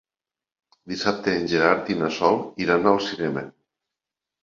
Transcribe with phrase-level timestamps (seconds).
[0.93, 3.49] Dissabte en Gerard i na Sol iran al cinema.